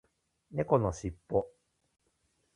[0.49, 1.45] 猫のしっぽ